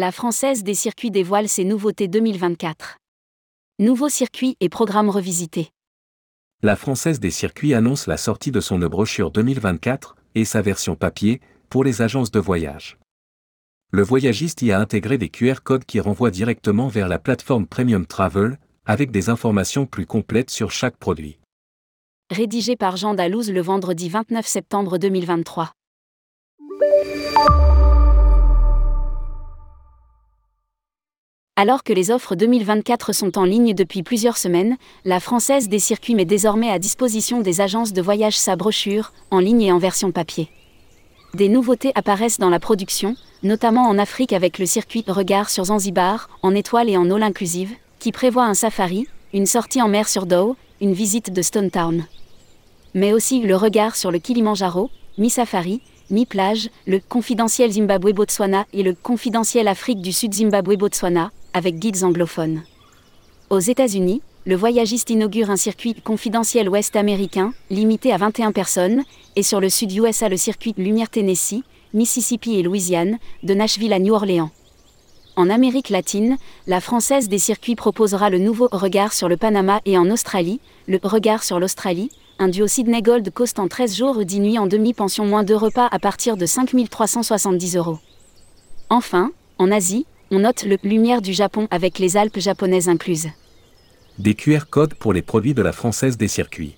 La 0.00 0.12
Française 0.12 0.62
des 0.62 0.74
circuits 0.74 1.10
dévoile 1.10 1.48
ses 1.48 1.64
nouveautés 1.64 2.06
2024. 2.06 2.98
Nouveaux 3.80 4.08
circuits 4.08 4.56
et 4.60 4.68
programmes 4.68 5.10
revisités. 5.10 5.70
La 6.62 6.76
Française 6.76 7.18
des 7.18 7.32
circuits 7.32 7.74
annonce 7.74 8.06
la 8.06 8.16
sortie 8.16 8.52
de 8.52 8.60
son 8.60 8.78
brochure 8.78 9.32
2024 9.32 10.14
et 10.36 10.44
sa 10.44 10.62
version 10.62 10.94
papier 10.94 11.40
pour 11.68 11.82
les 11.82 12.00
agences 12.00 12.30
de 12.30 12.38
voyage. 12.38 12.96
Le 13.90 14.02
voyagiste 14.02 14.62
y 14.62 14.70
a 14.70 14.78
intégré 14.78 15.18
des 15.18 15.30
QR 15.30 15.64
codes 15.64 15.84
qui 15.84 15.98
renvoient 15.98 16.30
directement 16.30 16.86
vers 16.86 17.08
la 17.08 17.18
plateforme 17.18 17.66
Premium 17.66 18.06
Travel, 18.06 18.60
avec 18.86 19.10
des 19.10 19.30
informations 19.30 19.84
plus 19.84 20.06
complètes 20.06 20.50
sur 20.50 20.70
chaque 20.70 20.96
produit. 20.96 21.40
Rédigé 22.30 22.76
par 22.76 22.96
Jean 22.96 23.14
Dalouse 23.14 23.50
le 23.50 23.62
vendredi 23.62 24.08
29 24.08 24.46
septembre 24.46 24.98
2023. 24.98 25.72
Alors 31.60 31.82
que 31.82 31.92
les 31.92 32.12
offres 32.12 32.36
2024 32.36 33.12
sont 33.12 33.36
en 33.36 33.42
ligne 33.42 33.74
depuis 33.74 34.04
plusieurs 34.04 34.36
semaines, 34.36 34.76
la 35.04 35.18
Française 35.18 35.68
des 35.68 35.80
circuits 35.80 36.14
met 36.14 36.24
désormais 36.24 36.70
à 36.70 36.78
disposition 36.78 37.40
des 37.40 37.60
agences 37.60 37.92
de 37.92 38.00
voyage 38.00 38.38
sa 38.38 38.54
brochure, 38.54 39.12
en 39.32 39.40
ligne 39.40 39.62
et 39.62 39.72
en 39.72 39.78
version 39.78 40.12
papier. 40.12 40.50
Des 41.34 41.48
nouveautés 41.48 41.90
apparaissent 41.96 42.38
dans 42.38 42.48
la 42.48 42.60
production, 42.60 43.16
notamment 43.42 43.88
en 43.88 43.98
Afrique 43.98 44.32
avec 44.32 44.60
le 44.60 44.66
circuit 44.66 45.02
Regard 45.08 45.50
sur 45.50 45.64
Zanzibar, 45.64 46.30
en 46.44 46.54
étoile 46.54 46.88
et 46.88 46.96
en 46.96 47.10
all 47.10 47.24
inclusive, 47.24 47.74
qui 47.98 48.12
prévoit 48.12 48.44
un 48.44 48.54
safari, 48.54 49.08
une 49.32 49.46
sortie 49.46 49.82
en 49.82 49.88
mer 49.88 50.08
sur 50.08 50.26
Dow, 50.26 50.54
une 50.80 50.92
visite 50.92 51.32
de 51.32 51.42
Stone 51.42 51.72
Town. 51.72 52.04
Mais 52.94 53.12
aussi 53.12 53.40
le 53.40 53.56
regard 53.56 53.96
sur 53.96 54.12
le 54.12 54.20
Kilimanjaro, 54.20 54.92
mi-safari, 55.18 55.80
mi-plage, 56.10 56.70
le 56.86 57.00
confidentiel 57.00 57.72
Zimbabwe-Botswana 57.72 58.64
et 58.72 58.84
le 58.84 58.94
confidentiel 58.94 59.66
Afrique 59.66 60.00
du 60.00 60.12
Sud 60.12 60.32
Zimbabwe-Botswana, 60.32 61.32
avec 61.54 61.78
guides 61.78 62.04
anglophones. 62.04 62.62
Aux 63.50 63.60
États-Unis, 63.60 64.22
le 64.46 64.56
voyagiste 64.56 65.10
inaugure 65.10 65.50
un 65.50 65.56
circuit 65.56 65.94
confidentiel 65.94 66.68
ouest 66.68 66.96
américain, 66.96 67.52
limité 67.70 68.12
à 68.12 68.16
21 68.16 68.52
personnes, 68.52 69.02
et 69.36 69.42
sur 69.42 69.60
le 69.60 69.68
sud 69.68 69.92
USA 69.92 70.28
le 70.28 70.36
circuit 70.36 70.74
Lumière 70.78 71.10
Tennessee, 71.10 71.64
Mississippi 71.94 72.58
et 72.58 72.62
Louisiane, 72.62 73.18
de 73.42 73.54
Nashville 73.54 73.92
à 73.92 73.98
New 73.98 74.14
Orleans. 74.14 74.50
En 75.36 75.50
Amérique 75.50 75.90
latine, 75.90 76.36
la 76.66 76.80
Française 76.80 77.28
des 77.28 77.38
circuits 77.38 77.76
proposera 77.76 78.28
le 78.28 78.38
nouveau 78.38 78.68
Regard 78.72 79.12
sur 79.12 79.28
le 79.28 79.36
Panama 79.36 79.80
et 79.84 79.96
en 79.96 80.10
Australie, 80.10 80.60
le 80.86 80.98
Regard 81.02 81.44
sur 81.44 81.60
l'Australie, 81.60 82.10
un 82.38 82.48
duo 82.48 82.66
Sydney 82.66 83.02
Gold 83.02 83.30
Coast 83.30 83.58
en 83.58 83.68
13 83.68 83.96
jours 83.96 84.24
10 84.24 84.40
nuits 84.40 84.58
en 84.58 84.66
demi-pension 84.66 85.26
moins 85.26 85.44
de 85.44 85.54
repas 85.54 85.88
à 85.90 85.98
partir 85.98 86.36
de 86.36 86.46
5370 86.46 87.76
euros. 87.76 87.98
Enfin, 88.90 89.30
en 89.58 89.70
Asie, 89.70 90.06
on 90.30 90.40
note 90.40 90.64
le 90.64 90.76
Lumière 90.82 91.22
du 91.22 91.32
Japon 91.32 91.68
avec 91.70 91.98
les 91.98 92.16
Alpes 92.16 92.38
japonaises 92.38 92.88
incluses. 92.88 93.28
Des 94.18 94.34
QR 94.34 94.66
codes 94.68 94.94
pour 94.94 95.12
les 95.12 95.22
produits 95.22 95.54
de 95.54 95.62
la 95.62 95.72
Française 95.72 96.16
des 96.16 96.28
circuits. 96.28 96.76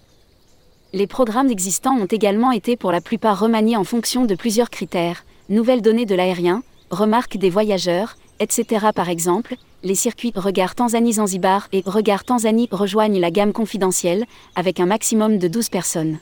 Les 0.93 1.07
programmes 1.07 1.51
existants 1.51 1.97
ont 1.97 2.07
également 2.07 2.53
été 2.53 2.77
pour 2.77 2.93
la 2.93 3.01
plupart 3.01 3.41
remaniés 3.41 3.77
en 3.77 3.85
fonction 3.85 4.25
de 4.25 4.35
plusieurs 4.35 4.71
critères, 4.71 5.25
nouvelles 5.49 5.83
données 5.83 6.07
de 6.07 6.15
l'aérien, 6.15 6.63
remarques 6.91 7.39
des 7.39 7.51
voyageurs, 7.51 8.17
etc. 8.41 8.89
Par 8.95 9.09
exemple, 9.09 9.57
les 9.83 9.95
circuits 9.95 10.33
Regard 10.35 10.75
Tanzanie-Zanzibar 10.75 11.69
et 11.73 11.83
Regard 11.87 12.25
Tanzanie 12.25 12.69
rejoignent 12.71 13.21
la 13.21 13.31
gamme 13.31 13.53
confidentielle, 13.53 14.27
avec 14.55 14.79
un 14.81 14.87
maximum 14.87 15.39
de 15.39 15.49
12 15.49 15.71
personnes. 15.71 16.19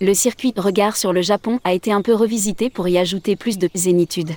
Le 0.00 0.12
circuit 0.12 0.52
Regard 0.56 0.96
sur 0.96 1.12
le 1.12 1.22
Japon 1.22 1.60
a 1.64 1.72
été 1.72 1.92
un 1.92 2.02
peu 2.02 2.14
revisité 2.14 2.68
pour 2.68 2.88
y 2.88 2.98
ajouter 2.98 3.36
plus 3.36 3.58
de 3.58 3.68
zénitude. 3.74 4.32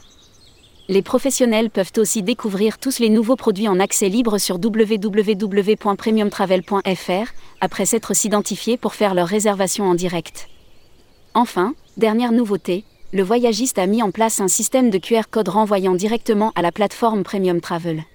Les 0.89 1.01
professionnels 1.01 1.69
peuvent 1.69 1.91
aussi 1.97 2.23
découvrir 2.23 2.77
tous 2.77 2.99
les 2.99 3.09
nouveaux 3.09 3.35
produits 3.35 3.67
en 3.67 3.77
accès 3.77 4.07
libre 4.07 4.37
sur 4.37 4.55
www.premiumtravel.fr, 4.55 7.33
après 7.59 7.85
s'être 7.85 8.13
s'identifiés 8.13 8.77
pour 8.77 8.95
faire 8.95 9.13
leur 9.13 9.27
réservation 9.27 9.83
en 9.83 9.95
direct. 9.95 10.47
Enfin, 11.33 11.73
dernière 11.97 12.31
nouveauté, 12.31 12.85
le 13.11 13.21
voyagiste 13.21 13.79
a 13.79 13.85
mis 13.85 14.01
en 14.01 14.11
place 14.11 14.39
un 14.39 14.47
système 14.47 14.89
de 14.89 14.97
QR 14.97 15.23
code 15.29 15.49
renvoyant 15.49 15.93
directement 15.93 16.53
à 16.55 16.61
la 16.61 16.71
plateforme 16.71 17.23
Premium 17.23 17.59
Travel. 17.59 18.05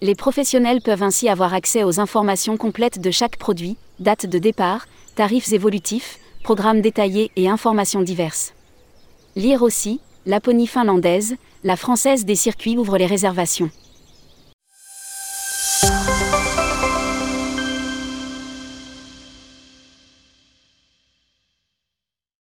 Les 0.00 0.14
professionnels 0.14 0.80
peuvent 0.80 1.02
ainsi 1.02 1.28
avoir 1.28 1.52
accès 1.52 1.84
aux 1.84 2.00
informations 2.00 2.56
complètes 2.56 3.00
de 3.00 3.10
chaque 3.10 3.36
produit, 3.36 3.76
date 4.00 4.24
de 4.24 4.38
départ, 4.38 4.86
tarifs 5.14 5.52
évolutifs, 5.52 6.20
programmes 6.42 6.80
détaillés 6.80 7.30
et 7.36 7.50
informations 7.50 8.00
diverses. 8.00 8.54
Lire 9.36 9.62
aussi, 9.62 10.00
Laponie 10.24 10.66
finlandaise, 10.66 11.36
la 11.64 11.76
française 11.76 12.24
des 12.24 12.34
circuits 12.34 12.76
ouvre 12.76 12.98
les 12.98 13.06
réservations. 13.06 13.70